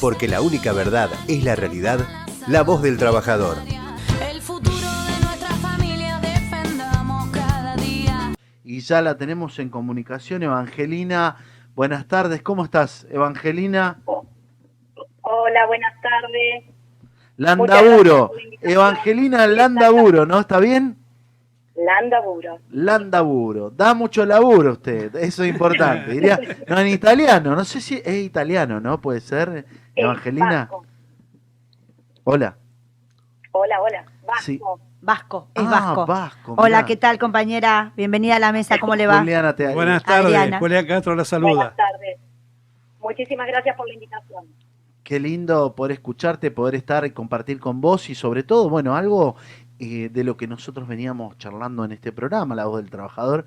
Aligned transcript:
Porque 0.00 0.28
la 0.28 0.40
única 0.40 0.72
verdad 0.72 1.10
es 1.26 1.42
la 1.42 1.56
realidad, 1.56 1.98
la 2.46 2.62
voz 2.62 2.82
del 2.82 2.98
trabajador. 2.98 3.56
El 4.30 4.40
futuro 4.40 4.76
de 4.76 5.24
nuestra 5.24 5.48
familia 5.56 6.20
defendamos 6.20 7.28
cada 7.30 7.74
día. 7.76 8.32
Y 8.62 8.80
ya 8.80 9.02
la 9.02 9.16
tenemos 9.16 9.58
en 9.58 9.70
comunicación, 9.70 10.44
Evangelina. 10.44 11.36
Buenas 11.74 12.06
tardes, 12.06 12.42
¿cómo 12.42 12.64
estás, 12.64 13.08
Evangelina? 13.10 13.98
Hola, 15.22 15.66
buenas 15.66 15.94
tardes. 16.00 16.64
Landaburo. 17.36 18.30
Evangelina 18.62 19.46
Landaburo, 19.46 20.26
¿no? 20.26 20.40
¿Está 20.40 20.60
bien? 20.60 20.97
Landaburo. 21.84 22.58
Landaburo, 22.70 23.70
da 23.70 23.94
mucho 23.94 24.26
laburo 24.26 24.72
usted, 24.72 25.14
eso 25.16 25.44
es 25.44 25.50
importante. 25.50 26.10
Diría, 26.10 26.38
no 26.66 26.78
en 26.78 26.88
italiano, 26.88 27.54
no 27.54 27.64
sé 27.64 27.80
si 27.80 28.02
es 28.04 28.16
italiano, 28.24 28.80
¿no? 28.80 29.00
Puede 29.00 29.20
ser, 29.20 29.64
Evangelina. 29.94 30.62
Vasco. 30.70 30.84
Hola. 32.24 32.56
Hola, 33.52 33.80
hola. 33.80 34.04
Vasco. 34.26 34.42
Sí. 34.42 34.60
Vasco, 35.00 35.48
es 35.54 35.62
Ah, 35.64 35.70
Vasco. 35.70 36.06
Vasco, 36.06 36.54
Hola. 36.58 36.84
¿qué 36.84 36.96
tal, 36.96 37.18
compañera? 37.18 37.92
Bienvenida 37.96 38.36
a 38.36 38.38
la 38.40 38.50
mesa, 38.52 38.76
¿cómo 38.78 38.96
le 38.96 39.06
va? 39.06 39.20
Juliana, 39.20 39.54
te- 39.54 39.72
Buenas 39.72 40.02
tardes. 40.02 40.58
Julián 40.58 40.86
Castro 40.86 41.12
la 41.12 41.22
Buenas 41.22 41.28
saluda. 41.28 41.74
tardes. 41.76 42.18
Muchísimas 43.00 43.46
gracias 43.46 43.76
por 43.76 43.86
la 43.86 43.94
invitación. 43.94 44.44
Qué 45.04 45.20
lindo 45.20 45.74
poder 45.76 45.92
escucharte, 45.92 46.50
poder 46.50 46.74
estar 46.74 47.06
y 47.06 47.12
compartir 47.12 47.60
con 47.60 47.80
vos 47.80 48.10
y 48.10 48.14
sobre 48.16 48.42
todo, 48.42 48.68
bueno, 48.68 48.96
algo 48.96 49.36
eh, 49.78 50.08
de 50.12 50.24
lo 50.24 50.36
que 50.36 50.46
nosotros 50.46 50.88
veníamos 50.88 51.36
charlando 51.38 51.84
en 51.84 51.92
este 51.92 52.12
programa, 52.12 52.54
La 52.54 52.66
Voz 52.66 52.80
del 52.82 52.90
Trabajador. 52.90 53.46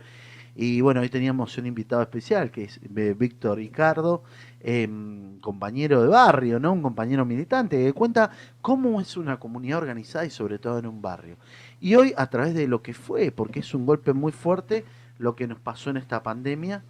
Y 0.53 0.81
bueno, 0.81 0.99
hoy 0.99 1.09
teníamos 1.09 1.57
un 1.57 1.65
invitado 1.65 2.01
especial 2.01 2.51
que 2.51 2.65
es 2.65 2.79
eh, 2.95 3.15
Víctor 3.17 3.57
Ricardo, 3.57 4.23
em, 4.59 5.39
compañero 5.39 6.01
de 6.01 6.09
barrio, 6.09 6.59
¿no? 6.59 6.73
Un 6.73 6.81
compañero 6.81 7.25
militante 7.25 7.77
que 7.77 7.93
cuenta 7.93 8.31
cómo 8.61 8.99
es 8.99 9.15
una 9.15 9.39
comunidad 9.39 9.77
organizada 9.79 10.25
y 10.25 10.29
sobre 10.29 10.59
todo 10.59 10.77
en 10.79 10.87
un 10.87 11.01
barrio. 11.01 11.37
Y 11.79 11.95
hoy 11.95 12.13
a 12.17 12.27
través 12.29 12.53
de 12.53 12.67
lo 12.67 12.81
que 12.81 12.93
fue, 12.93 13.31
porque 13.31 13.61
es 13.61 13.73
un 13.73 13.85
golpe 13.85 14.11
muy 14.13 14.33
fuerte 14.33 14.83
lo 15.19 15.35
que 15.37 15.47
nos 15.47 15.59
pasó 15.59 15.89
en 15.89 15.97
esta 15.97 16.21
pandemia 16.21 16.83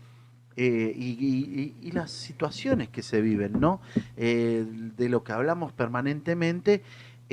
eh, 0.57 0.93
y, 0.95 1.73
y- 1.81 1.91
las 1.91 2.11
situaciones 2.11 2.89
que 2.89 3.01
se 3.03 3.21
viven, 3.21 3.59
¿no? 3.59 3.79
De 4.15 5.07
lo 5.09 5.23
que 5.23 5.31
hablamos 5.33 5.71
permanentemente, 5.73 6.83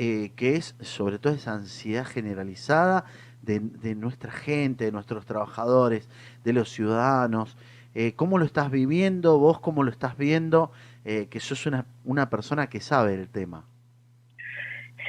eh, 0.01 0.31
que 0.37 0.55
es 0.55 0.77
sobre 0.79 1.19
todo 1.19 1.33
esa 1.33 1.51
ansiedad 1.51 2.05
generalizada 2.05 3.03
de, 3.41 3.59
de 3.59 3.95
nuestra 3.95 4.31
gente, 4.31 4.85
de 4.85 4.93
nuestros 4.93 5.25
trabajadores, 5.25 6.07
de 6.45 6.53
los 6.53 6.69
ciudadanos. 6.69 7.57
Eh, 7.93 8.13
¿Cómo 8.15 8.37
lo 8.37 8.45
estás 8.45 8.71
viviendo? 8.71 9.37
¿Vos 9.39 9.59
cómo 9.59 9.83
lo 9.83 9.91
estás 9.91 10.17
viendo? 10.17 10.71
Eh, 11.03 11.27
que 11.29 11.41
sos 11.41 11.65
una, 11.65 11.85
una 12.05 12.29
persona 12.29 12.67
que 12.69 12.79
sabe 12.79 13.13
el 13.13 13.27
tema. 13.27 13.65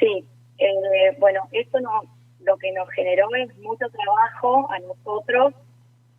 Sí, 0.01 0.25
eh, 0.59 1.17
bueno, 1.21 1.43
esto 1.53 1.79
no, 1.79 2.03
lo 2.41 2.57
que 2.57 2.73
nos 2.73 2.91
generó 2.91 3.33
es 3.37 3.57
mucho 3.59 3.87
trabajo 3.91 4.73
a 4.73 4.81
nosotros 4.81 5.55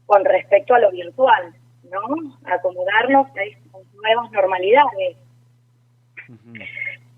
con 0.06 0.24
respecto 0.24 0.76
a 0.76 0.80
lo 0.80 0.92
virtual, 0.92 1.54
¿no? 1.84 2.40
Acomodarnos 2.46 3.28
a 3.36 3.44
estas 3.44 3.94
nuevas 3.96 4.32
normalidades. 4.32 5.18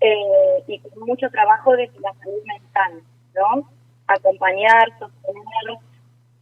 Eh, 0.04 0.64
y 0.66 0.78
con 0.80 1.06
mucho 1.06 1.30
trabajo 1.30 1.74
desde 1.76 1.98
la 2.00 2.12
salud 2.14 2.42
mental, 2.44 3.02
¿no? 3.34 3.70
Acompañar, 4.06 4.90
sostener. 4.98 5.78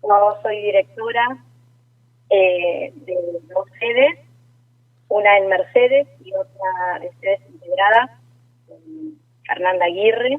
Yo 0.02 0.38
soy 0.42 0.62
directora 0.62 1.38
eh, 2.28 2.92
de 2.92 3.14
dos 3.54 3.68
sedes, 3.78 4.18
una 5.08 5.38
en 5.38 5.46
Mercedes 5.48 6.08
y 6.24 6.32
otra 6.34 6.98
de 7.00 7.12
sedes 7.20 7.40
integradas, 7.50 8.10
en 8.68 9.20
Fernanda 9.46 9.84
Aguirre. 9.84 10.38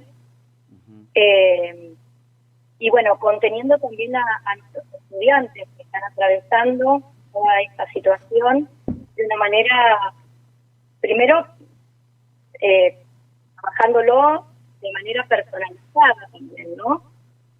Eh, 1.15 1.93
y 2.79 2.89
bueno, 2.89 3.17
conteniendo 3.19 3.77
también 3.77 4.17
a, 4.17 4.23
a 4.43 4.55
nuestros 4.57 4.83
estudiantes 5.01 5.69
que 5.77 5.83
están 5.83 6.03
atravesando 6.11 7.01
toda 7.31 7.61
esta 7.61 7.87
situación 7.93 8.67
de 9.15 9.25
una 9.25 9.37
manera, 9.37 10.13
primero, 10.99 11.47
eh, 12.59 12.97
trabajándolo 13.63 14.45
de 14.81 14.91
manera 14.91 15.25
personalizada 15.27 16.27
también, 16.31 16.75
¿no? 16.75 17.03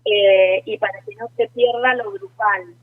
Eh, 0.05 0.61
y 0.65 0.77
para 0.77 0.99
que 1.01 1.15
no 1.15 1.29
se 1.37 1.47
pierda 1.49 1.95
lo 1.95 2.11
grupal. 2.11 2.75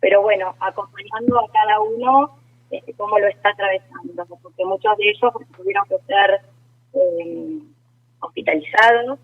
Pero 0.00 0.22
bueno, 0.22 0.54
acompañando 0.60 1.38
a 1.38 1.52
cada 1.52 1.80
uno 1.80 2.38
este, 2.70 2.94
cómo 2.94 3.18
lo 3.18 3.26
está 3.28 3.50
atravesando, 3.50 4.26
porque 4.42 4.64
muchos 4.64 4.96
de 4.96 5.10
ellos 5.10 5.32
tuvieron 5.56 5.84
que 5.88 5.98
ser 6.06 6.40
eh, 6.94 7.58
hospitalizados, 8.20 9.18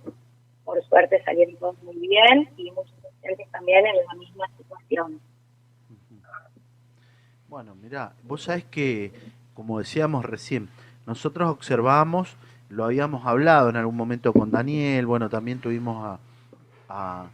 por 0.65 0.83
suerte 0.84 1.23
salieron 1.25 1.56
todos 1.56 1.83
muy 1.83 1.97
bien 1.97 2.49
y 2.56 2.71
muchos 2.73 2.94
pacientes 3.03 3.50
también 3.50 3.87
en 3.87 3.97
la 3.97 4.15
misma 4.15 4.47
situación. 4.56 5.21
Bueno, 7.49 7.75
mira, 7.77 8.15
vos 8.23 8.44
sabés 8.44 8.65
que, 8.65 9.12
como 9.55 9.78
decíamos 9.78 10.25
recién, 10.25 10.69
nosotros 11.06 11.50
observamos, 11.50 12.37
lo 12.75 12.85
habíamos 12.85 13.25
hablado 13.27 13.71
en 13.71 13.77
algún 13.77 13.97
momento 13.97 14.33
con 14.33 14.51
Daniel, 14.51 15.07
bueno, 15.07 15.29
también 15.29 15.61
tuvimos 15.61 16.19
a, 16.89 17.31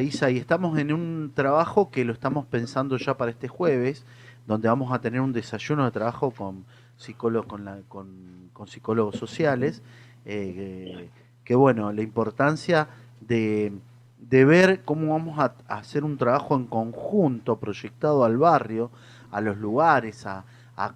Isa 0.00 0.30
y 0.30 0.38
estamos 0.38 0.78
en 0.78 0.92
un 0.92 1.32
trabajo 1.34 1.90
que 1.90 2.04
lo 2.04 2.12
estamos 2.12 2.46
pensando 2.46 2.96
ya 2.96 3.16
para 3.16 3.30
este 3.30 3.48
jueves, 3.48 4.04
donde 4.46 4.68
vamos 4.68 4.92
a 4.92 5.00
tener 5.00 5.20
un 5.20 5.32
desayuno 5.32 5.84
de 5.84 5.90
trabajo 5.90 6.30
con 6.30 6.64
psicólogos, 6.96 7.60
con, 7.88 8.66
psicólogos 8.66 9.16
sociales, 9.16 9.82
eh, 10.24 10.54
que, 10.54 11.10
que, 11.44 11.54
bueno, 11.54 11.92
la 11.92 12.00
importancia 12.00 12.88
de, 13.20 13.72
de 14.18 14.44
ver 14.46 14.84
cómo 14.84 15.12
vamos 15.12 15.38
a, 15.38 15.54
a 15.68 15.78
hacer 15.78 16.02
un 16.02 16.16
trabajo 16.16 16.56
en 16.56 16.66
conjunto, 16.66 17.56
proyectado 17.56 18.24
al 18.24 18.38
barrio, 18.38 18.90
a 19.30 19.40
los 19.42 19.58
lugares, 19.58 20.24
a, 20.26 20.44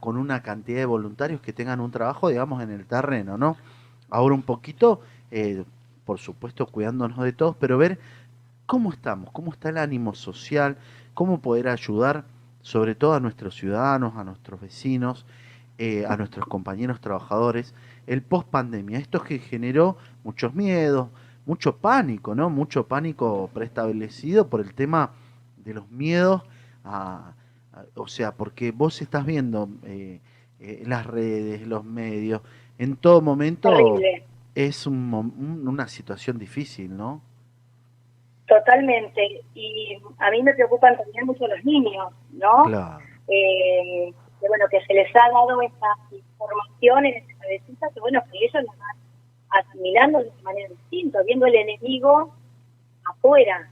con 0.01 0.17
una 0.17 0.43
cantidad 0.43 0.79
de 0.79 0.87
voluntarios 0.87 1.41
que 1.41 1.53
tengan 1.53 1.81
un 1.81 1.91
trabajo, 1.91 2.29
digamos, 2.29 2.63
en 2.63 2.71
el 2.71 2.87
terreno, 2.87 3.39
¿no? 3.39 3.57
Ahora 4.11 4.35
un 4.35 4.43
poquito, 4.43 5.01
eh, 5.31 5.65
por 6.05 6.19
supuesto, 6.19 6.67
cuidándonos 6.67 7.19
de 7.19 7.33
todos, 7.33 7.57
pero 7.57 7.79
ver 7.79 7.99
cómo 8.67 8.93
estamos, 8.93 9.31
cómo 9.33 9.53
está 9.53 9.69
el 9.71 9.79
ánimo 9.79 10.15
social, 10.15 10.77
cómo 11.15 11.41
poder 11.41 11.69
ayudar 11.69 12.25
sobre 12.61 12.95
todo 12.95 13.15
a 13.15 13.21
nuestros 13.21 13.55
ciudadanos, 13.55 14.17
a 14.17 14.25
nuestros 14.25 14.61
vecinos, 14.61 15.25
eh, 15.79 16.05
a 16.07 16.17
nuestros 16.17 16.47
compañeros 16.47 17.01
trabajadores, 17.01 17.75
el 18.07 18.21
post 18.23 18.49
pandemia. 18.49 18.99
Esto 18.99 19.23
que 19.23 19.39
generó 19.39 19.97
muchos 20.25 20.55
miedos, 20.55 21.09
mucho 21.47 21.77
pánico, 21.77 22.35
¿no? 22.35 22.51
Mucho 22.51 22.87
pánico 22.87 23.49
preestablecido 23.55 24.49
por 24.49 24.61
el 24.61 24.75
tema 24.75 25.13
de 25.65 25.75
los 25.75 25.89
miedos 25.91 26.43
a- 26.85 27.33
o 27.95 28.07
sea, 28.09 28.33
porque 28.33 28.71
vos 28.73 29.01
estás 29.03 29.25
viendo 29.27 29.69
eh, 29.85 30.21
eh, 30.61 30.83
las 30.87 31.07
redes, 31.07 31.67
los 31.67 31.85
medios, 31.85 32.41
en 32.79 32.97
todo 32.97 33.21
momento 33.21 33.71
es 34.55 34.87
un 34.87 35.13
un- 35.15 35.69
una 35.69 35.87
situación 35.89 36.39
difícil, 36.39 36.97
¿no? 36.97 37.23
totalmente. 38.47 39.43
Y 39.55 39.99
a 40.19 40.31
mí 40.31 40.43
me 40.43 40.55
preocupan 40.55 40.97
también 40.97 41.27
mucho 41.27 41.47
los 41.47 41.63
niños, 41.65 42.13
¿no? 42.33 42.65
Claro. 42.65 42.99
eh, 43.29 44.13
que 44.41 44.49
bueno 44.49 44.65
que 44.71 44.81
se 44.87 44.95
les 44.95 45.09
ha 45.17 45.29
dado 45.31 45.61
esta 45.61 45.87
información 46.13 47.05
en 47.07 47.15
esa 47.17 47.39
cabecita 47.41 47.89
que 47.93 48.01
bueno 48.01 48.23
que 48.31 48.39
ellos 48.39 48.65
la 48.65 48.73
van 48.73 48.97
asimilando 49.67 50.21
de 50.21 50.31
manera 50.43 50.69
distinta, 50.71 51.23
viendo 51.25 51.45
el 51.47 51.57
enemigo 51.57 52.33
afuera. 53.05 53.71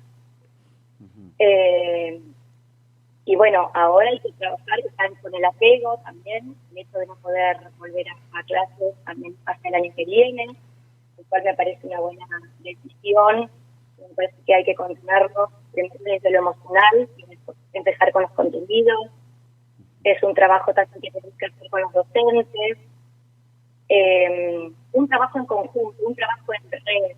Eh, 1.38 2.21
y 3.26 3.34
bueno, 3.34 3.72
ahora 3.75 4.09
hay 4.09 4.20
que 4.20 4.31
trabajar 4.34 4.78
con 5.20 5.34
el 5.34 5.44
apego 5.44 5.98
también, 6.04 6.54
el 6.70 6.78
hecho 6.78 6.97
de 6.97 7.06
no 7.06 7.16
poder 7.16 7.59
volver 7.76 8.06
a, 8.09 8.42
clases 8.44 8.94
también 9.05 9.37
hasta 9.46 9.69
el 9.69 9.75
año 9.75 9.93
que 9.96 10.05
viene, 10.05 10.46
lo 11.19 11.25
cual 11.28 11.43
me 11.43 11.55
parece 11.55 11.88
una 11.88 11.99
buena 11.99 12.25
decisión. 12.61 13.50
Me 13.99 14.14
parece 14.14 14.37
que 14.46 14.55
hay 14.55 14.64
que 14.64 14.76
continuarlo 14.76 15.50
desde 15.73 16.31
lo 16.31 16.38
emocional 16.38 17.08
empezar 17.73 18.12
con 18.12 18.23
los 18.23 18.31
contenidos. 18.31 19.11
Es 20.05 20.22
un 20.22 20.32
trabajo 20.32 20.72
también 20.72 21.00
que 21.00 21.11
tenemos 21.11 21.37
que 21.37 21.46
hacer 21.46 21.69
con 21.69 21.81
los 21.81 21.93
docentes. 21.93 22.79
Eh, 23.88 24.70
un 24.93 25.08
trabajo 25.08 25.38
en 25.40 25.46
conjunto, 25.46 25.96
un 26.06 26.14
trabajo 26.14 26.52
en 26.55 26.70
red. 26.70 27.17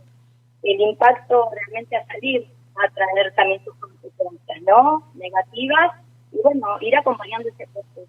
El 0.63 0.81
impacto 0.81 1.51
realmente 1.53 1.97
a 1.97 2.07
salir 2.07 2.51
a 2.77 2.89
traer 2.91 3.35
también 3.35 3.63
sus 3.65 3.75
consecuencias, 3.77 4.48
¿no? 4.63 5.11
Negativas 5.15 5.93
y 6.33 6.39
bueno, 6.43 6.67
ir 6.81 6.97
acompañando 6.97 7.49
ese 7.49 7.67
proceso. 7.73 8.09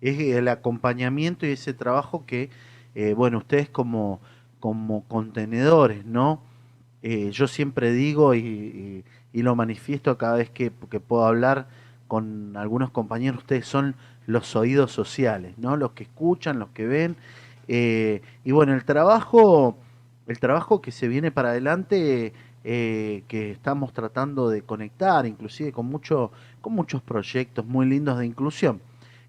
es 0.00 0.18
el 0.36 0.48
acompañamiento 0.48 1.46
y 1.46 1.50
ese 1.52 1.74
trabajo 1.74 2.24
que, 2.26 2.50
eh, 2.94 3.14
bueno, 3.14 3.38
ustedes 3.38 3.68
como, 3.68 4.20
como 4.60 5.04
contenedores, 5.08 6.04
¿no? 6.04 6.40
Eh, 7.02 7.30
yo 7.32 7.46
siempre 7.48 7.92
digo 7.92 8.34
y, 8.34 8.40
y- 8.40 9.04
lo 9.42 9.54
manifiesto 9.54 10.18
cada 10.18 10.36
vez 10.36 10.50
que, 10.50 10.72
que 10.90 10.98
puedo 11.00 11.24
hablar 11.24 11.68
con 12.08 12.56
algunos 12.56 12.90
compañeros, 12.90 13.38
ustedes 13.42 13.66
son 13.66 13.94
los 14.26 14.56
oídos 14.56 14.90
sociales, 14.92 15.54
¿no? 15.58 15.76
Los 15.76 15.92
que 15.92 16.04
escuchan, 16.04 16.58
los 16.58 16.70
que 16.70 16.86
ven. 16.86 17.16
eh, 17.68 18.22
y 18.44 18.52
bueno, 18.52 18.74
el 18.74 18.84
trabajo, 18.84 19.76
el 20.26 20.40
trabajo 20.40 20.80
que 20.82 20.90
se 20.92 21.06
viene 21.08 21.30
para 21.30 21.50
adelante, 21.50 22.32
eh, 22.70 23.24
que 23.28 23.50
estamos 23.50 23.94
tratando 23.94 24.50
de 24.50 24.60
conectar, 24.60 25.24
inclusive 25.24 25.72
con, 25.72 25.86
mucho, 25.86 26.32
con 26.60 26.74
muchos 26.74 27.00
proyectos 27.00 27.64
muy 27.64 27.86
lindos 27.86 28.18
de 28.18 28.26
inclusión. 28.26 28.82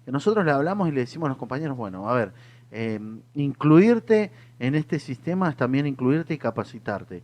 Que 0.04 0.12
nosotros 0.12 0.44
le 0.44 0.50
hablamos 0.50 0.90
y 0.90 0.92
le 0.92 1.00
decimos 1.00 1.24
a 1.24 1.30
los 1.30 1.38
compañeros, 1.38 1.74
bueno, 1.74 2.06
a 2.06 2.12
ver, 2.12 2.32
eh, 2.70 3.00
incluirte 3.32 4.30
en 4.58 4.74
este 4.74 4.98
sistema 4.98 5.48
es 5.48 5.56
también 5.56 5.86
incluirte 5.86 6.34
y 6.34 6.36
capacitarte. 6.36 7.22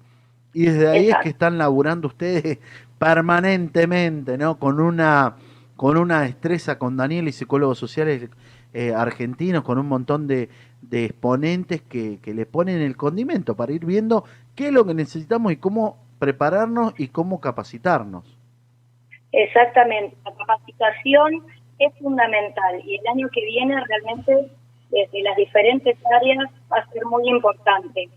Y 0.54 0.64
desde 0.64 0.88
ahí 0.88 1.10
es 1.10 1.16
que 1.22 1.28
están 1.28 1.58
laburando 1.58 2.08
ustedes 2.08 2.60
permanentemente, 2.98 4.38
¿no? 4.38 4.58
Con 4.58 4.80
una, 4.80 5.36
con 5.76 5.98
una 5.98 6.22
destreza 6.22 6.78
con 6.78 6.96
Daniel 6.96 7.28
y 7.28 7.32
psicólogos 7.32 7.78
sociales 7.78 8.30
eh, 8.72 8.94
argentinos, 8.94 9.64
con 9.64 9.76
un 9.76 9.86
montón 9.86 10.26
de, 10.26 10.48
de 10.80 11.04
exponentes 11.04 11.82
que, 11.82 12.20
que 12.22 12.32
le 12.32 12.46
ponen 12.46 12.80
el 12.80 12.96
condimento 12.96 13.54
para 13.54 13.74
ir 13.74 13.84
viendo 13.84 14.24
qué 14.54 14.68
es 14.68 14.72
lo 14.72 14.86
que 14.86 14.94
necesitamos 14.94 15.52
y 15.52 15.56
cómo 15.56 16.05
prepararnos 16.18 16.94
y 16.98 17.08
cómo 17.08 17.40
capacitarnos. 17.40 18.36
Exactamente, 19.32 20.16
la 20.24 20.34
capacitación 20.34 21.46
es 21.78 21.92
fundamental 21.98 22.80
y 22.84 22.96
el 22.96 23.06
año 23.08 23.28
que 23.32 23.44
viene 23.44 23.82
realmente 23.84 24.50
desde 24.90 25.22
las 25.22 25.36
diferentes 25.36 25.96
áreas 26.20 26.50
va 26.72 26.78
a 26.78 26.90
ser 26.90 27.04
muy 27.06 27.28
importante. 27.28 28.08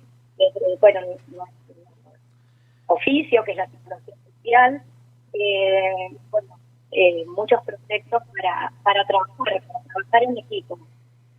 Bueno, 0.79 1.01
nuestro 1.01 1.43
oficio, 2.87 3.43
que 3.43 3.51
es 3.51 3.57
la 3.57 3.67
psicología 3.67 4.15
social, 4.15 4.81
eh, 5.33 6.17
bueno, 6.31 6.57
eh, 6.91 7.25
muchos 7.27 7.61
proyectos 7.63 8.23
para, 8.33 8.71
para 8.83 9.05
trabajar, 9.05 9.61
para 9.67 9.83
trabajar 9.83 10.23
en 10.23 10.37
equipo. 10.37 10.79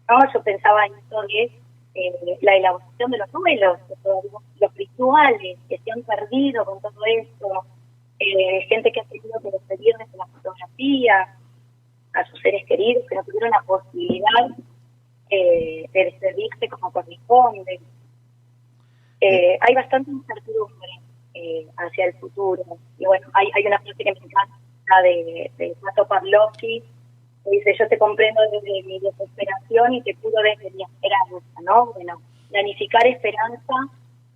¿no? 0.09 0.33
Yo 0.33 0.43
pensaba 0.43 0.87
en 0.87 0.95
esto 0.95 1.23
de 1.23 1.51
eh, 1.95 2.39
la 2.43 2.57
elaboración 2.57 3.11
de 3.11 3.19
los 3.19 3.33
de 3.33 3.97
todos 4.03 4.25
los 4.61 4.75
que 5.69 5.79
se 5.79 5.91
han 5.91 6.03
perdido 6.03 6.65
con 6.65 6.81
todo 6.81 7.01
esto, 7.07 7.65
eh, 8.19 8.67
gente 8.69 8.93
que 8.93 9.01
ha 9.01 9.05
tenido 9.05 9.41
que 9.41 9.51
despedir 9.51 9.95
desde 9.99 10.19
la 10.19 10.27
fotografía 10.27 11.37
a 12.13 12.25
sus 12.27 12.41
seres 12.41 12.67
queridos 12.67 13.05
que 13.09 13.15
no 13.15 13.25
tuvieron 13.25 13.51
la 13.51 13.63
posibilidad 13.63 14.57
eh, 15.31 15.87
de 15.93 16.05
despedirse 16.05 16.69
como 16.69 16.93
corresponde. 16.93 17.81
Eh, 19.21 19.59
hay 19.61 19.75
bastante 19.75 20.11
incertidumbre 20.11 20.91
eh, 21.35 21.67
hacia 21.77 22.07
el 22.07 22.15
futuro. 22.15 22.63
Y 22.99 23.07
bueno, 23.07 23.27
hay, 23.33 23.49
hay 23.55 23.67
una 23.67 23.79
frase 23.81 24.05
que 24.05 24.13
me 24.13 24.19
encanta 24.19 25.03
de, 25.03 25.51
de 25.57 25.77
Pato 25.81 26.07
Pavlovsky, 26.07 26.83
que 27.45 27.51
dice, 27.51 27.75
yo 27.79 27.89
te 27.89 27.99
comprendo 27.99 28.41
desde 28.53 28.83
mi 28.83 28.99
desesperación 28.99 29.95
y 29.95 30.03
te 30.03 30.15
curo 30.17 30.43
desde 30.43 30.71
mi 30.77 30.83
esperanza, 30.83 31.61
¿no? 31.63 31.93
Bueno, 31.95 32.21
planificar 32.51 33.07
esperanza 33.07 33.75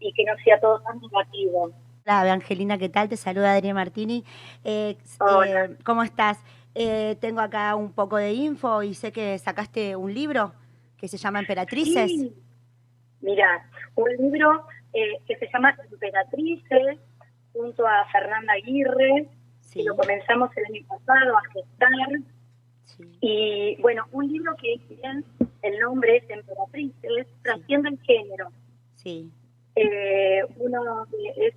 y 0.04 0.12
que 0.12 0.24
no 0.24 0.32
sea 0.44 0.60
todo 0.60 0.80
tan 0.80 1.00
negativo. 1.00 1.72
Hola, 2.06 2.32
Angelina, 2.32 2.76
¿qué 2.76 2.88
tal? 2.90 3.08
Te 3.08 3.16
saluda 3.16 3.54
Adriana 3.54 3.80
Martini. 3.80 4.24
Eh, 4.62 4.96
Hola. 5.20 5.64
eh, 5.64 5.76
¿Cómo 5.84 6.02
estás? 6.02 6.38
Eh, 6.74 7.16
tengo 7.20 7.40
acá 7.40 7.74
un 7.74 7.92
poco 7.92 8.16
de 8.18 8.32
info 8.32 8.82
y 8.82 8.92
sé 8.94 9.12
que 9.12 9.38
sacaste 9.38 9.96
un 9.96 10.12
libro 10.12 10.52
que 10.98 11.08
se 11.08 11.16
llama 11.16 11.38
Emperatrices. 11.40 12.10
Sí. 12.10 12.34
Mira, 13.22 13.66
un 13.94 14.10
libro 14.18 14.66
eh, 14.92 15.18
que 15.26 15.36
se 15.36 15.48
llama 15.52 15.74
Emperatrices, 15.90 16.98
junto 17.54 17.86
a 17.86 18.04
Fernanda 18.12 18.52
Aguirre, 18.52 19.28
Sí, 19.60 19.78
que 19.78 19.84
lo 19.86 19.96
comenzamos 19.96 20.50
el 20.56 20.64
año 20.66 20.86
pasado 20.86 21.36
a 21.38 21.42
gestar. 21.52 21.88
sí. 22.84 23.04
Y 23.22 23.80
bueno, 23.80 24.04
un 24.12 24.30
libro 24.30 24.54
que 24.56 24.76
bien, 24.94 25.24
el 25.62 25.80
nombre 25.80 26.18
es 26.18 26.28
Emperatrices, 26.28 27.26
trasciende 27.42 27.88
el 27.88 27.98
género. 28.02 28.48
sí. 28.94 29.30
Eh, 29.76 30.40
uno 30.58 31.06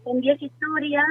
son 0.03 0.21
10 0.21 0.41
historias, 0.41 1.05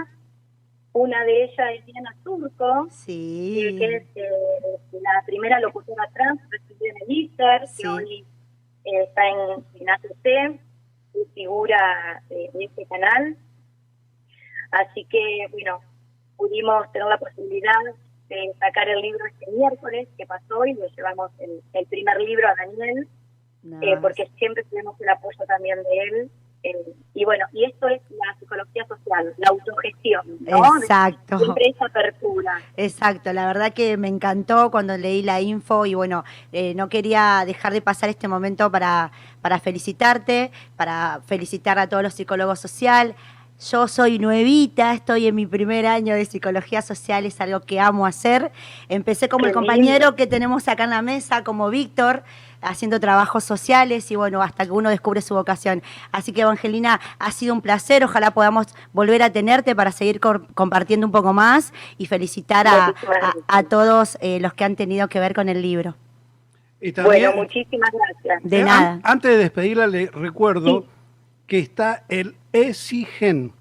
una 0.93 1.25
de 1.25 1.45
ellas 1.45 1.67
es 1.79 1.87
Diana 1.87 2.17
Turco, 2.25 2.87
Sí. 2.91 3.65
eh, 3.67 3.77
que 3.79 3.97
es 3.97 4.03
eh, 4.17 4.79
la 5.01 5.23
primera 5.25 5.61
locutora 5.61 6.09
trans 6.15 6.41
recibida 6.51 6.91
en 6.91 7.03
el 7.03 7.17
ISER, 7.17 7.67
Sí. 7.69 7.83
que 7.83 7.89
hoy 7.89 8.27
eh, 8.85 9.03
está 9.05 9.23
en, 9.29 9.65
en 9.81 9.91
ACC, 9.91 10.61
y 11.15 11.25
figura 11.35 12.23
de, 12.29 12.51
de 12.53 12.65
este 12.65 12.85
canal. 12.87 13.37
Así 14.71 15.05
que, 15.07 15.47
bueno, 15.51 15.81
pudimos 16.37 16.91
tener 16.93 17.09
la 17.09 17.19
posibilidad 17.19 17.73
de 18.29 18.53
sacar 18.59 18.89
el 18.89 19.01
libro 19.01 19.25
este 19.27 19.51
miércoles 19.53 20.09
que 20.19 20.27
pasó 20.27 20.67
y 20.67 20.75
le 20.75 20.89
llevamos 20.97 21.31
el, 21.39 21.63
el 21.73 21.87
primer 21.87 22.21
libro 22.21 22.49
a 22.49 22.55
Daniel, 22.57 23.09
No, 23.63 23.81
eh, 23.83 23.97
porque 24.03 24.29
siempre 24.39 24.65
tuvimos 24.65 25.01
el 25.01 25.09
apoyo 25.09 25.45
también 25.47 25.79
de 25.83 25.99
él. 26.03 26.31
Eh, 26.67 26.95
y 27.15 27.25
bueno, 27.25 27.47
y 27.53 27.65
esto 27.65 27.89
es 27.89 28.01
la 28.11 28.39
psicología 28.39 28.87
social, 28.87 29.35
la 29.39 29.49
autogestión, 29.49 30.23
¿no? 30.41 30.77
Exacto. 30.79 31.39
Siempre 31.39 31.69
esa 31.69 31.87
apertura. 31.87 32.61
Exacto, 32.77 33.33
la 33.33 33.47
verdad 33.47 33.73
que 33.73 33.97
me 33.97 34.09
encantó 34.09 34.71
cuando 34.71 34.97
leí 34.99 35.23
la 35.23 35.41
info 35.41 35.87
y 35.87 35.95
bueno, 35.95 36.25
eh, 36.53 36.75
no 36.75 36.89
quería 36.89 37.45
dejar 37.47 37.73
de 37.73 37.81
pasar 37.81 38.11
este 38.11 38.29
momento 38.29 38.71
para, 38.71 39.13
para 39.41 39.59
felicitarte, 39.61 40.51
para 40.77 41.21
felicitar 41.27 41.79
a 41.79 41.89
todos 41.89 42.03
los 42.03 42.15
psicólogos 42.15 42.61
social. 42.61 43.15
Yo 43.71 43.89
soy 43.89 44.19
nuevita, 44.19 44.93
estoy 44.93 45.29
en 45.29 45.35
mi 45.35 45.47
primer 45.47 45.87
año 45.87 46.15
de 46.15 46.27
psicología 46.27 46.83
social, 46.83 47.25
es 47.25 47.41
algo 47.41 47.61
que 47.61 47.81
amo 47.81 48.05
hacer. 48.05 48.53
Empecé 48.91 49.31
como 49.31 49.47
el 49.47 49.53
compañero 49.53 50.15
que 50.15 50.27
tenemos 50.27 50.69
acá 50.69 50.85
en 50.85 50.91
la 50.91 51.01
mesa, 51.01 51.43
como 51.43 51.71
Víctor, 51.71 52.23
haciendo 52.61 52.99
trabajos 53.01 53.45
sociales 53.45 54.11
y 54.11 54.17
bueno, 54.17 54.43
hasta 54.43 54.65
que 54.67 54.73
uno 54.73 54.91
descubre 54.91 55.21
su 55.23 55.35
vocación. 55.35 55.83
Así 56.13 56.33
que 56.33 56.43
Evangelina, 56.43 57.01
ha 57.19 57.31
sido 57.33 57.55
un 57.55 57.61
placer, 57.63 58.05
ojalá 58.05 58.33
podamos 58.33 58.67
volver 58.93 59.23
a 59.23 59.31
tenerte 59.31 59.75
para 59.77 59.93
seguir 59.93 60.21
compartiendo 60.21 61.07
un 61.07 61.13
poco 61.13 61.33
más 61.33 61.73
y 61.99 62.07
felicitar 62.07 62.67
a, 62.67 62.95
a- 63.49 63.63
todos 63.65 64.17
eh, 64.21 64.41
los 64.41 64.55
que 64.55 64.65
han 64.65 64.77
tenido 64.77 65.09
que 65.09 65.21
ver 65.21 65.35
con 65.35 65.49
el 65.49 65.63
libro. 65.63 65.97
Y 66.81 66.93
también, 66.93 67.25
Bueno, 67.31 67.43
muchísimas 67.43 67.91
gracias. 67.91 68.43
De 68.51 68.61
eh, 68.61 68.65
nada. 68.65 68.91
an- 68.93 69.01
antes 69.05 69.31
de 69.31 69.39
despedirla, 69.39 69.87
le 69.87 70.07
recuerdo 70.09 70.81
Sí. 70.83 70.87
que 71.47 71.59
está 71.59 72.05
el 72.09 72.37
ESIGEN. 72.53 73.53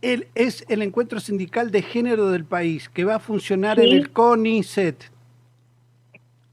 El, 0.00 0.28
es 0.34 0.64
el 0.68 0.82
encuentro 0.82 1.20
sindical 1.20 1.70
de 1.70 1.82
género 1.82 2.30
del 2.30 2.44
país 2.44 2.88
que 2.88 3.04
va 3.04 3.16
a 3.16 3.18
funcionar 3.18 3.78
en 3.80 3.92
el 3.94 4.10
CONICET. 4.12 5.10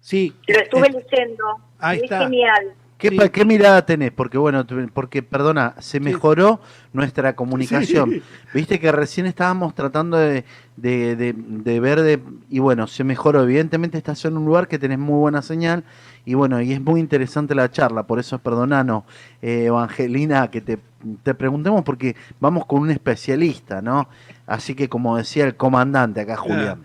Sí. 0.01 0.33
Lo 0.47 0.59
estuve 0.59 0.87
eh, 0.87 0.91
leyendo. 1.09 1.43
ahí 1.79 1.97
es 1.97 2.03
está. 2.03 2.19
genial. 2.23 2.73
¿Qué, 2.97 3.09
Sí. 3.09 3.15
pa- 3.17 3.29
qué 3.29 3.45
mirada 3.45 3.83
tenés? 3.83 4.11
Porque 4.11 4.37
bueno, 4.37 4.63
porque 4.93 5.23
perdona, 5.23 5.73
se 5.79 5.99
mejoró 5.99 6.59
nuestra 6.93 7.35
comunicación. 7.35 8.11
Sí. 8.11 8.23
Viste 8.53 8.79
que 8.79 8.91
recién 8.91 9.25
estábamos 9.25 9.73
tratando 9.73 10.17
de, 10.17 10.43
de- 10.77 11.15
de- 11.15 11.33
de 11.35 11.79
ver 11.79 12.01
de, 12.01 12.19
y 12.51 12.59
bueno, 12.59 12.85
se 12.85 13.03
mejoró. 13.03 13.41
Evidentemente 13.41 13.97
estás 13.97 14.23
en 14.25 14.37
un 14.37 14.45
lugar 14.45 14.67
que 14.67 14.77
tenés 14.77 14.99
muy 14.99 15.17
buena 15.17 15.41
señal 15.41 15.83
y 16.25 16.35
bueno, 16.35 16.61
y 16.61 16.73
es 16.73 16.81
muy 16.81 16.99
interesante 16.99 17.55
la 17.55 17.71
charla. 17.71 18.03
Por 18.03 18.19
eso 18.19 18.37
perdonanos, 18.37 19.03
eh, 19.41 19.63
Evangelina, 19.65 20.51
que 20.51 20.61
te, 20.61 20.77
te 21.23 21.33
preguntemos 21.33 21.81
porque 21.83 22.15
vamos 22.39 22.67
con 22.67 22.81
un 22.81 22.91
especialista, 22.91 23.81
¿no? 23.81 24.09
Así 24.45 24.75
que 24.75 24.89
como 24.89 25.17
decía 25.17 25.45
el 25.45 25.55
comandante 25.55 26.21
acá, 26.21 26.37
Julián. 26.37 26.83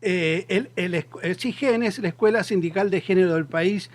Eh, 0.00 0.44
el, 0.48 0.70
el, 0.76 1.36
CIGEN 1.36 1.82
es 1.82 1.98
la 1.98 2.08
Escuela 2.08 2.44
Sindical 2.44 2.90
de 2.90 3.00
Género 3.00 3.34
del 3.34 3.46
país 3.46 3.90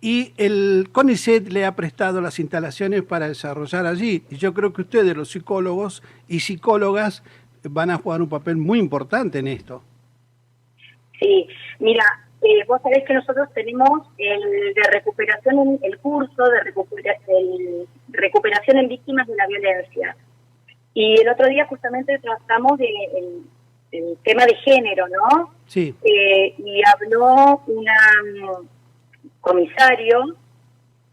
y 0.00 0.32
el 0.36 0.88
CONICET 0.92 1.48
le 1.48 1.64
ha 1.64 1.74
prestado 1.74 2.20
las 2.20 2.38
instalaciones 2.38 3.02
para 3.02 3.28
desarrollar 3.28 3.86
allí. 3.86 4.22
Y 4.30 4.36
yo 4.36 4.54
creo 4.54 4.72
que 4.72 4.82
ustedes, 4.82 5.16
los 5.16 5.30
psicólogos 5.30 6.02
y 6.28 6.40
psicólogas, 6.40 7.22
van 7.64 7.90
a 7.90 7.96
jugar 7.96 8.22
un 8.22 8.28
papel 8.28 8.56
muy 8.56 8.78
importante 8.78 9.40
en 9.40 9.48
esto. 9.48 9.82
Sí, 11.20 11.46
mira, 11.80 12.04
eh, 12.40 12.64
vos 12.66 12.80
sabés 12.82 13.04
que 13.06 13.12
nosotros 13.12 13.48
tenemos 13.54 14.08
el 14.16 14.40
de 14.72 14.82
recuperación, 14.92 15.58
en- 15.58 15.78
el 15.82 15.98
curso 15.98 16.44
de 16.44 16.60
recupera- 16.72 17.18
el 17.28 17.86
recuperación 18.08 18.78
en 18.78 18.88
víctimas 18.88 19.26
de 19.26 19.36
la 19.36 19.46
violencia. 19.46 20.16
Y 20.94 21.20
el 21.20 21.28
otro 21.28 21.46
día 21.48 21.66
justamente 21.66 22.18
tratamos 22.20 22.78
de 22.78 22.88
el 23.92 24.16
tema 24.22 24.44
de 24.46 24.54
género, 24.56 25.06
¿no? 25.08 25.52
Sí, 25.66 25.94
Eh, 26.04 26.54
y 26.58 26.80
habló 26.84 27.62
una 27.66 27.94
comisario 29.40 30.36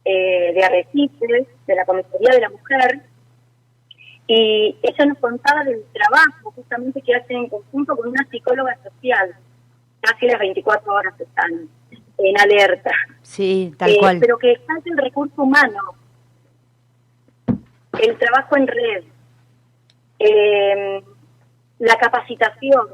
eh, 0.06 0.54
de 0.54 0.64
Arrecifes, 0.64 1.48
de 1.66 1.76
la 1.76 1.86
Comisaría 1.86 2.30
de 2.32 2.42
la 2.42 2.50
Mujer, 2.50 3.02
y 4.28 4.76
ella 4.82 5.06
nos 5.06 5.18
contaba 5.20 5.64
del 5.64 5.84
trabajo 5.94 6.52
justamente 6.52 7.02
que 7.02 7.16
hacen 7.16 7.38
en 7.38 7.50
conjunto 7.50 7.96
con 7.96 8.10
una 8.10 8.26
psicóloga 8.30 8.78
social. 8.84 9.36
Casi 10.02 10.28
las 10.28 10.40
24 10.40 10.94
horas 10.94 11.14
están 11.20 11.70
en 12.18 12.40
alerta. 12.40 12.92
Sí, 13.22 13.74
tal 13.78 13.92
Eh, 13.92 13.98
cual. 14.00 14.20
Pero 14.20 14.38
que 14.38 14.58
falta 14.68 14.90
el 14.90 14.98
recurso 14.98 15.42
humano, 15.42 15.82
el 18.02 18.18
trabajo 18.18 18.58
en 18.58 18.68
red, 18.68 19.04
eh, 20.20 21.04
la 21.80 21.96
capacitación. 21.98 22.88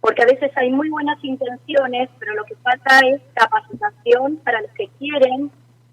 porque 0.00 0.22
a 0.22 0.26
veces 0.26 0.50
hay 0.56 0.70
muy 0.70 0.90
buenas 0.90 1.16
intenciones, 1.24 2.10
pero 2.18 2.34
lo 2.34 2.44
que 2.44 2.54
falta 2.56 2.98
es 3.08 3.22
capacitación 3.34 4.36
para 4.44 4.60
los 4.60 4.70
que 4.72 4.88
quieren 4.98 5.50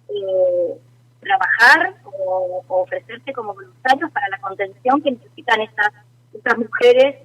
eh, 0.09 0.77
trabajar 1.21 1.95
o, 2.03 2.61
o 2.67 2.81
ofrecerse 2.81 3.31
como 3.31 3.53
voluntarios 3.53 4.11
para 4.11 4.27
la 4.27 4.37
contención 4.39 5.01
que 5.01 5.11
necesitan 5.11 5.61
estas, 5.61 5.93
estas 6.33 6.57
mujeres 6.57 7.15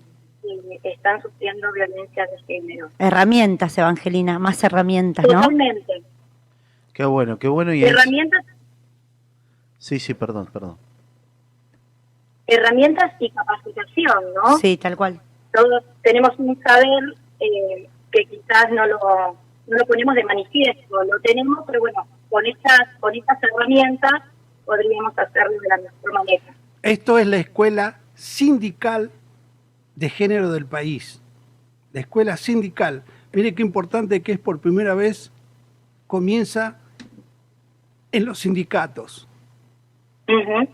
que 0.82 0.92
están 0.92 1.20
sufriendo 1.22 1.72
violencia 1.72 2.24
de 2.26 2.38
género. 2.46 2.88
Herramientas, 3.00 3.76
Evangelina, 3.78 4.38
más 4.38 4.62
herramientas, 4.62 5.24
¿no? 5.26 5.32
Totalmente. 5.40 6.02
Qué 6.92 7.04
bueno, 7.04 7.36
qué 7.40 7.48
bueno. 7.48 7.74
Y 7.74 7.82
es- 7.84 7.90
Herramientas, 7.90 8.44
Sí, 9.78 9.98
sí, 9.98 10.14
perdón, 10.14 10.46
perdón. 10.52 10.78
Herramientas 12.46 13.12
y 13.18 13.30
capacitación, 13.30 14.34
¿no? 14.34 14.58
Sí, 14.58 14.76
tal 14.76 14.96
cual. 14.96 15.20
Todos 15.52 15.84
tenemos 16.02 16.30
un 16.38 16.60
saber 16.62 17.14
eh, 17.40 17.88
que 18.12 18.24
quizás 18.26 18.70
no 18.72 18.86
lo, 18.86 18.98
no 19.66 19.76
lo 19.76 19.86
ponemos 19.86 20.14
de 20.14 20.24
manifiesto, 20.24 21.02
lo 21.02 21.20
tenemos, 21.20 21.58
pero 21.66 21.80
bueno, 21.80 22.06
con 22.28 22.46
estas, 22.46 22.80
con 23.00 23.14
estas 23.14 23.38
herramientas 23.42 24.22
podríamos 24.64 25.16
hacerlo 25.18 25.60
de 25.60 25.68
la 25.68 25.76
mejor 25.78 26.12
manera. 26.12 26.44
Esto 26.82 27.18
es 27.18 27.26
la 27.26 27.38
escuela 27.38 27.98
sindical 28.14 29.10
de 29.94 30.08
género 30.08 30.52
del 30.52 30.66
país. 30.66 31.22
La 31.92 32.00
escuela 32.00 32.36
sindical. 32.36 33.02
Mire 33.32 33.54
qué 33.54 33.62
importante 33.62 34.22
que 34.22 34.32
es 34.32 34.38
por 34.38 34.60
primera 34.60 34.94
vez 34.94 35.32
comienza 36.06 36.78
en 38.12 38.24
los 38.24 38.40
sindicatos. 38.40 39.26
Ujú. 40.28 40.68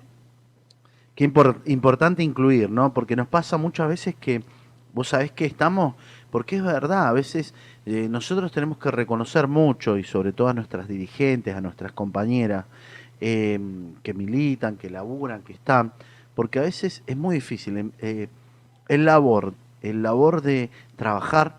Qué 1.14 1.30
impor- 1.30 1.60
importante 1.66 2.22
incluir, 2.22 2.70
¿no? 2.70 2.92
Porque 2.94 3.16
nos 3.16 3.28
pasa 3.28 3.56
muchas 3.58 3.88
veces 3.88 4.14
que 4.14 4.42
vos 4.94 5.08
sabés 5.08 5.30
que 5.32 5.44
estamos, 5.44 5.94
porque 6.30 6.56
es 6.56 6.62
verdad, 6.62 7.08
a 7.08 7.12
veces 7.12 7.54
eh, 7.86 8.08
nosotros 8.10 8.52
tenemos 8.52 8.78
que 8.78 8.90
reconocer 8.90 9.46
mucho 9.48 9.98
y 9.98 10.04
sobre 10.04 10.32
todo 10.32 10.48
a 10.48 10.54
nuestras 10.54 10.88
dirigentes, 10.88 11.54
a 11.54 11.60
nuestras 11.60 11.92
compañeras 11.92 12.66
eh, 13.20 13.58
que 14.02 14.14
militan, 14.14 14.76
que 14.76 14.90
laburan, 14.90 15.42
que 15.42 15.52
están, 15.52 15.92
porque 16.34 16.58
a 16.58 16.62
veces 16.62 17.02
es 17.06 17.16
muy 17.16 17.36
difícil 17.36 17.76
em, 17.76 17.90
eh, 18.00 18.28
el 18.88 19.04
labor, 19.04 19.54
el 19.82 20.02
labor 20.02 20.42
de 20.42 20.70
trabajar, 20.96 21.58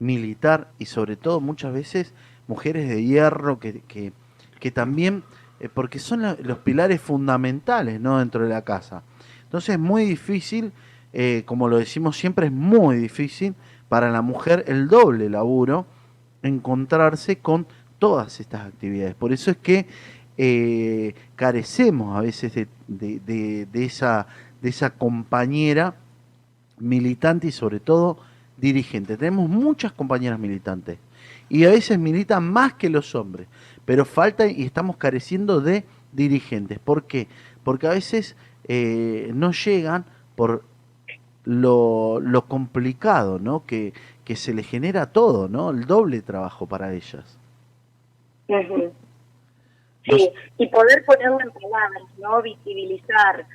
militar 0.00 0.70
y 0.78 0.86
sobre 0.86 1.16
todo 1.16 1.40
muchas 1.40 1.72
veces 1.72 2.14
mujeres 2.46 2.88
de 2.88 3.04
hierro 3.04 3.58
que, 3.58 3.80
que, 3.80 4.12
que 4.60 4.70
también 4.70 5.24
eh, 5.60 5.68
porque 5.72 5.98
son 5.98 6.22
los 6.42 6.58
pilares 6.58 7.00
fundamentales 7.00 8.00
¿no? 8.00 8.18
dentro 8.18 8.42
de 8.44 8.48
la 8.50 8.62
casa. 8.62 9.02
Entonces 9.44 9.70
es 9.70 9.78
muy 9.78 10.04
difícil, 10.04 10.72
eh, 11.12 11.42
como 11.46 11.68
lo 11.68 11.78
decimos 11.78 12.16
siempre, 12.16 12.46
es 12.46 12.52
muy 12.52 12.96
difícil 12.96 13.54
para 13.88 14.10
la 14.10 14.22
mujer 14.22 14.64
el 14.68 14.88
doble 14.88 15.30
laburo 15.30 15.86
encontrarse 16.42 17.38
con 17.38 17.66
todas 17.98 18.40
estas 18.40 18.62
actividades. 18.66 19.14
Por 19.14 19.32
eso 19.32 19.50
es 19.50 19.56
que 19.56 19.86
eh, 20.36 21.14
carecemos 21.34 22.16
a 22.16 22.20
veces 22.20 22.52
de- 22.54 22.66
de 23.66 23.84
esa, 23.84 24.26
de 24.62 24.68
esa 24.68 24.90
compañera 24.90 25.96
militante 26.78 27.48
y 27.48 27.52
sobre 27.52 27.80
todo 27.80 28.18
dirigente. 28.56 29.16
Tenemos 29.16 29.48
muchas 29.48 29.90
compañeras 29.92 30.38
militantes 30.38 30.98
y 31.48 31.64
a 31.64 31.70
veces 31.70 31.98
militan 31.98 32.50
más 32.50 32.74
que 32.74 32.90
los 32.90 33.14
hombres, 33.14 33.48
pero 33.84 34.04
falta 34.04 34.46
y 34.46 34.64
estamos 34.64 34.96
careciendo 34.96 35.60
de 35.60 35.84
dirigentes. 36.12 36.78
¿Por 36.78 37.06
qué? 37.06 37.28
Porque 37.64 37.86
a 37.86 37.90
veces 37.90 38.36
eh, 38.66 39.30
no 39.34 39.52
llegan 39.52 40.04
por 40.36 40.64
lo, 41.44 42.20
lo 42.20 42.44
complicado 42.46 43.38
¿no? 43.38 43.64
que, 43.66 43.92
que 44.24 44.36
se 44.36 44.52
le 44.52 44.62
genera 44.62 45.12
todo, 45.12 45.48
¿no? 45.48 45.70
el 45.70 45.86
doble 45.86 46.20
trabajo 46.20 46.66
para 46.66 46.92
ellas. 46.92 47.38
Sí, 50.04 50.30
y 50.56 50.66
poder 50.68 51.04
ponerlo 51.04 51.38
en 51.40 51.50
palabras, 51.50 52.02
¿no? 52.18 52.40
Visibilizar. 52.42 53.46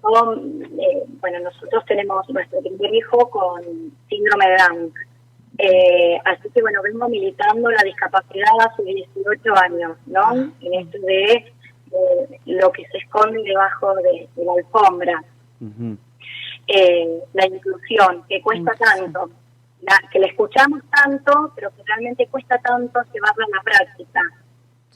Con, 0.00 0.62
eh, 0.62 1.04
bueno, 1.20 1.40
nosotros 1.40 1.84
tenemos 1.86 2.26
nuestro 2.30 2.60
primer 2.60 2.94
hijo 2.94 3.28
con 3.30 3.62
síndrome 4.08 4.48
de 4.48 4.56
Down. 4.56 4.92
Eh, 5.58 6.18
así 6.24 6.48
que, 6.50 6.60
bueno, 6.62 6.80
vengo 6.82 7.08
militando 7.08 7.68
la 7.70 7.82
discapacidad 7.82 8.46
hace 8.70 8.82
18 8.84 9.56
años, 9.56 9.96
¿no? 10.06 10.32
En 10.60 10.74
esto 10.74 10.98
de 11.00 11.32
eh, 11.32 12.40
lo 12.46 12.70
que 12.70 12.86
se 12.88 12.98
esconde 12.98 13.42
debajo 13.42 13.94
de, 13.96 14.28
de 14.36 14.44
la 14.44 14.52
alfombra. 14.52 15.24
Eh, 16.68 17.22
la 17.32 17.46
inclusión, 17.46 18.24
que 18.28 18.40
cuesta 18.42 18.72
tanto, 18.78 19.30
la- 19.82 20.08
que 20.12 20.18
la 20.18 20.26
escuchamos 20.26 20.80
tanto, 20.90 21.52
pero 21.56 21.70
que 21.74 21.82
realmente 21.86 22.26
cuesta 22.28 22.58
tanto 22.58 23.00
llevarla 23.12 23.44
a 23.46 23.56
la 23.56 23.62
práctica. 23.62 24.20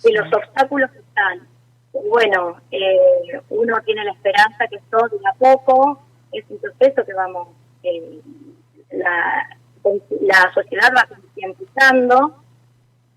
Y 0.05 0.13
los 0.13 0.33
obstáculos 0.33 0.91
están. 0.95 1.49
Y 1.95 2.09
Bueno, 2.09 2.59
eh, 2.71 3.41
uno 3.51 3.81
tiene 3.85 4.05
la 4.05 4.13
esperanza 4.13 4.67
que 4.69 4.77
esto 4.77 4.99
de 5.09 5.19
a 5.29 5.35
poco 5.35 6.03
es 6.31 6.45
un 6.51 6.59
proceso 6.59 7.05
que 7.05 7.15
vamos, 7.15 7.49
eh, 7.83 8.21
la, 8.93 9.57
la 10.21 10.53
sociedad 10.55 10.93
va 10.97 11.07
concientizando 11.09 12.37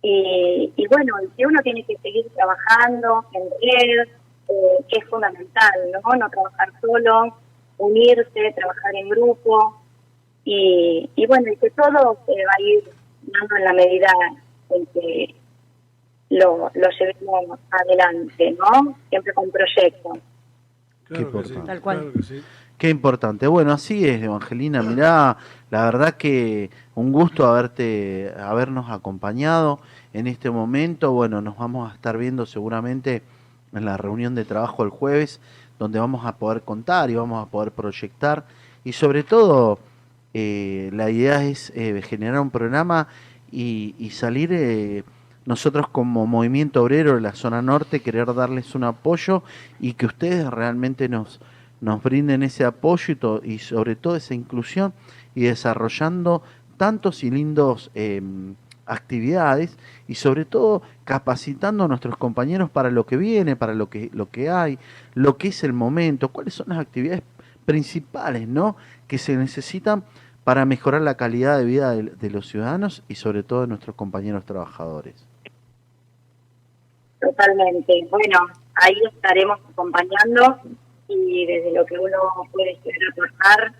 y, 0.02 0.72
y 0.76 0.88
bueno, 0.88 1.16
que 1.36 1.46
uno 1.46 1.62
tiene 1.64 1.84
que 1.84 1.98
seguir 1.98 2.28
trabajando 2.36 3.26
en 3.34 3.44
red, 3.44 4.08
eh, 4.48 4.86
que 4.88 5.00
es 5.00 5.10
fundamental, 5.10 5.74
¿no? 5.92 6.16
No 6.16 6.30
trabajar 6.30 6.72
solo, 6.82 7.36
unirse, 7.78 8.54
trabajar 8.56 8.96
en 8.96 9.10
grupo 9.10 9.82
y, 10.44 11.10
y 11.16 11.26
bueno, 11.26 11.52
y 11.52 11.58
que 11.58 11.72
todo 11.72 12.18
se 12.26 12.32
va 12.32 12.54
a 12.58 12.62
ir 12.62 12.84
dando 13.22 13.56
en 13.56 13.64
la 13.64 13.74
medida 13.74 14.12
en 14.70 14.86
que 14.88 15.36
lo, 16.30 16.72
lo 16.74 16.90
llevemos 17.00 17.60
adelante, 17.72 18.56
¿no? 18.60 18.98
Siempre 19.10 19.34
con 19.34 19.50
proyectos. 19.52 20.20
Claro 21.06 21.32
que 21.32 21.44
sí, 21.44 21.54
importante. 21.54 21.68
Tal 21.68 21.82
cual. 21.82 21.98
claro 21.98 22.14
que 22.14 22.24
sí. 22.24 22.44
Qué 22.78 22.90
importante. 22.90 23.48
Bueno, 23.48 23.72
así 23.72 24.08
es, 24.08 24.22
Evangelina. 24.22 24.82
Mirá, 24.82 25.38
la 25.75 25.84
verdad 25.84 26.13
que 26.13 26.70
un 26.96 27.12
gusto 27.12 27.46
haberte, 27.46 28.34
habernos 28.39 28.89
acompañado 28.89 29.82
en 30.13 30.25
este 30.25 30.50
momento. 30.50 31.12
Bueno, 31.12 31.41
nos 31.41 31.58
vamos 31.58 31.91
a 31.91 31.96
estar 31.96 32.17
viendo 32.17 32.46
seguramente 32.46 33.24
en 33.74 33.84
la 33.84 33.98
reunión 33.98 34.36
de 34.36 34.46
trabajo 34.46 34.84
el 34.84 34.89
jueves, 34.89 35.41
donde 35.77 36.00
vamos 36.00 36.25
a 36.25 36.38
poder 36.38 36.62
contar 36.62 37.10
y 37.10 37.15
vamos 37.15 37.46
a 37.46 37.51
poder 37.51 37.74
proyectar. 37.74 38.46
Y 38.86 38.94
sobre 38.94 39.24
todo, 39.24 39.77
eh, 40.34 40.91
la 40.94 41.10
idea 41.10 41.44
es 41.44 41.74
eh, 41.75 42.01
generar 42.01 42.39
un 42.39 42.51
programa 42.51 43.10
y, 43.51 44.12
salir 44.13 44.53
eh, 44.53 45.03
nosotros 45.44 45.89
como 45.89 46.25
movimiento 46.25 46.84
obrero 46.84 47.15
de 47.15 47.22
la 47.22 47.34
zona 47.34 47.62
norte, 47.62 48.00
querer 48.00 48.34
darles 48.34 48.75
un 48.75 48.86
apoyo 48.86 49.44
y 49.82 49.96
que 49.96 50.05
ustedes 50.05 50.50
realmente 50.50 51.10
nos 51.10 51.41
nos 51.82 52.01
brinden 52.01 52.44
ese 52.44 52.65
apoyo 52.65 53.41
y, 53.44 53.53
y 53.53 53.60
sobre 53.60 53.96
todo 53.96 54.15
esa 54.15 54.34
inclusión 54.34 54.94
y 55.36 55.44
desarrollando 55.44 56.42
tantos 56.77 57.24
y 57.24 57.30
lindos 57.30 57.92
eh, 57.94 58.22
actividades 58.86 59.77
y 60.08 60.15
sobre 60.15 60.46
todo 60.46 60.82
capacitando 61.04 61.84
a 61.84 61.88
nuestros 61.88 62.18
compañeros 62.18 62.70
para 62.70 62.89
lo 62.89 63.06
que 63.06 63.18
viene, 63.18 63.56
para 63.56 63.74
lo 63.74 63.89
que, 63.89 64.10
lo 64.13 64.30
que 64.30 64.50
hay, 64.50 64.80
lo 65.13 65.38
que 65.38 65.50
es 65.50 65.63
el 65.63 65.74
momento, 65.74 66.30
cuáles 66.30 66.54
son 66.54 66.68
las 66.70 66.80
actividades 66.80 67.24
principales 67.65 68.48
¿no? 68.48 68.75
que 69.08 69.18
se 69.18 69.36
necesitan 69.38 70.04
para 70.44 70.65
mejorar 70.65 71.01
la 71.01 71.18
calidad 71.18 71.58
de 71.58 71.65
vida 71.65 71.92
de, 71.92 72.04
de 72.04 72.30
los 72.30 72.48
ciudadanos 72.48 73.04
y 73.08 73.15
sobre 73.15 73.44
todo 73.44 73.62
de 73.62 73.68
nuestros 73.68 73.96
compañeros 73.96 74.46
trabajadores. 74.46 75.25
Totalmente. 77.20 78.08
Bueno, 78.12 78.38
ahí 78.75 78.96
estaremos 79.12 79.60
acompañando 79.72 80.60
y 81.08 81.46
desde 81.46 81.74
lo 81.74 81.86
que 81.86 81.98
uno 81.98 82.18
puede 82.51 82.77
querer 82.84 83.01
aportar, 83.12 83.74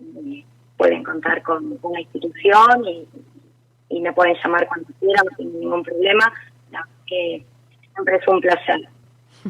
eh, 0.00 0.44
pueden 0.76 1.02
contar 1.04 1.42
con, 1.42 1.78
la 1.92 2.00
institución 2.00 2.84
y, 2.86 3.06
y 3.88 4.00
me 4.00 4.12
pueden 4.12 4.36
llamar 4.42 4.66
cuando 4.68 4.88
quieran 4.98 5.24
sin 5.36 5.60
ningún 5.60 5.82
problema. 5.82 6.32
La 6.70 6.86
que 7.06 7.44
siempre 7.92 8.16
es 8.16 8.28
un 8.28 8.40
placer. 8.40 8.88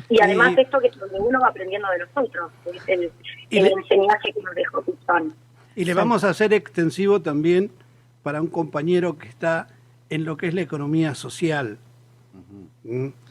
Y 0.09 0.21
además 0.21 0.55
Y- 0.57 0.61
esto 0.63 0.81
que 0.81 0.89
es 0.89 0.99
donde 0.99 1.21
uno 1.21 1.41
va 1.41 1.49
aprendiendo 1.49 1.89
de 1.91 1.99
los 2.01 2.09
otros, 2.15 2.51
que 2.65 2.71
es 2.77 2.89
el, 2.89 3.13
Y 3.51 3.59
el 3.59 3.65
le- 3.65 3.71
enseñaje 3.73 4.33
que 4.33 4.43
nos 4.43 4.55
dejó 4.55 4.83
Pizón. 4.83 5.35
Y 5.77 5.85
le 5.85 5.95
vamos 5.95 6.25
a 6.25 6.31
hacer 6.31 6.53
extensivo 6.53 7.21
también 7.23 7.71
para 8.23 8.41
un 8.41 8.49
compañero 8.49 9.19
que 9.19 9.29
está 9.29 9.69
en 10.11 10.25
lo 10.25 10.37
que 10.37 10.49
es 10.49 10.55
la 10.55 10.61
economía 10.63 11.15
social, 11.15 11.79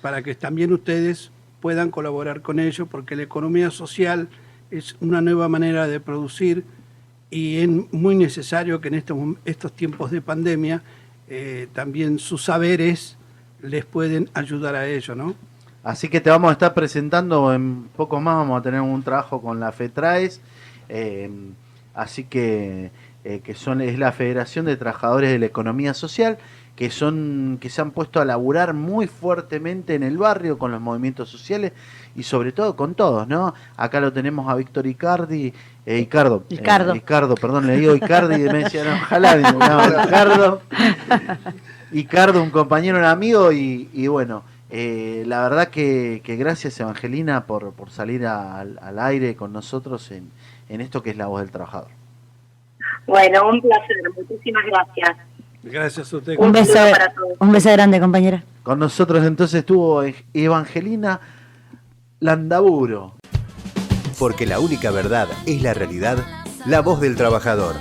para 0.02 0.22
que 0.24 0.36
también 0.36 0.74
ustedes 0.74 1.32
puedan 1.62 1.90
colaborar 1.92 2.42
con 2.42 2.60
ello, 2.60 2.86
porque 2.88 3.16
la 3.16 3.24
economía 3.24 3.70
social 3.72 4.28
es 4.72 4.96
una 5.00 5.22
nueva 5.22 5.48
manera 5.48 5.88
de 5.88 6.00
producir 6.00 6.66
y 7.34 7.58
es 7.58 7.68
muy 7.92 8.16
necesario 8.16 8.80
que 8.80 8.90
en 8.90 8.94
estos, 8.94 9.18
estos 9.44 9.74
tiempos 9.74 10.12
de 10.12 10.22
pandemia 10.22 10.84
eh, 11.28 11.68
también 11.74 12.20
sus 12.20 12.44
saberes 12.44 13.18
les 13.62 13.86
pueden 13.86 14.30
ayudar 14.36 14.76
a 14.76 14.86
ello, 14.86 15.16
¿no? 15.16 15.34
Así 15.84 16.10
que 16.10 16.22
te 16.22 16.30
vamos 16.30 16.50
a 16.50 16.54
estar 16.54 16.74
presentando 16.76 17.52
en 17.54 17.86
poco 17.96 18.22
más, 18.22 18.36
vamos 18.36 18.60
a 18.60 18.62
tener 18.62 18.82
un 18.82 19.02
trabajo 19.02 19.42
con 19.42 19.60
la 19.60 19.72
FETRAES, 19.72 20.42
eh, 20.90 21.30
así 21.96 22.26
que 22.26 22.92
eh, 23.26 23.40
que 23.40 23.56
son 23.56 23.82
es 23.82 23.98
la 23.98 24.12
Federación 24.12 24.66
de 24.66 24.78
Trabajadores 24.78 25.32
de 25.32 25.40
la 25.40 25.46
Economía 25.46 25.94
Social, 25.94 26.38
que 26.76 26.90
son 26.90 27.60
que 27.62 27.70
se 27.70 27.82
han 27.82 27.92
puesto 27.92 28.20
a 28.20 28.26
laburar 28.26 28.74
muy 28.74 29.08
fuertemente 29.08 29.94
en 29.94 30.04
el 30.04 30.18
barrio 30.18 30.58
con 30.58 30.72
los 30.72 30.82
movimientos 30.82 31.30
sociales 31.30 31.72
y 32.16 32.24
sobre 32.24 32.52
todo 32.52 32.76
con 32.76 32.96
todos, 32.96 33.28
¿no? 33.28 33.54
Acá 33.78 34.00
lo 34.00 34.12
tenemos 34.12 34.50
a 34.50 34.56
Víctor 34.56 34.88
Icardi, 34.88 35.54
eh, 35.86 36.00
Icardo, 36.00 36.44
eh, 36.50 36.56
Icardo. 36.56 36.96
Icardo, 36.96 37.36
perdón, 37.36 37.68
le 37.68 37.78
digo 37.78 37.96
Icardi 37.96 38.36
y 38.36 38.50
me 38.50 38.64
decían, 38.64 38.88
ojalá, 38.88 39.38
digo, 39.38 39.60
no, 39.60 39.88
Icardo, 40.04 40.62
Icardo, 41.92 42.44
un 42.44 42.50
compañero, 42.50 42.98
un 42.98 43.06
amigo 43.06 43.52
y, 43.52 43.90
y 43.94 44.08
bueno, 44.08 44.44
eh, 44.72 45.24
la 45.28 45.44
verdad 45.48 45.68
que, 45.68 46.22
que 46.24 46.36
gracias 46.36 46.80
Evangelina 46.80 47.46
por, 47.46 47.74
por 47.74 47.92
salir 47.92 48.26
al, 48.26 48.80
al 48.82 48.98
aire 48.98 49.36
con 49.36 49.54
nosotros 49.54 50.10
en, 50.12 50.32
en 50.70 50.82
esto 50.82 51.04
que 51.04 51.12
es 51.12 51.18
la 51.18 51.28
voz 51.28 51.42
del 51.42 51.52
trabajador. 51.52 51.90
Bueno, 53.06 53.50
un 53.50 53.62
placer, 53.62 53.98
muchísimas 54.16 54.66
gracias. 54.66 55.18
Gracias 55.64 56.14
a 56.14 56.18
usted. 56.18 56.36
Un 56.38 56.52
beso, 56.52 56.74
saludo 56.74 56.92
para 56.92 57.14
todos. 57.14 57.38
un 57.40 57.52
beso 57.52 57.72
grande, 57.72 58.00
compañera. 58.00 58.44
Con 58.64 58.80
nosotros 58.80 59.26
entonces 59.26 59.60
estuvo 59.60 60.04
Evangelina 60.34 61.20
Landaburo. 62.20 63.16
Porque 64.20 64.46
la 64.46 64.60
única 64.60 64.92
verdad 64.92 65.28
es 65.46 65.62
la 65.62 65.74
realidad, 65.74 66.18
la 66.66 66.82
voz 66.82 67.02
del 67.02 67.16
trabajador. 67.16 67.76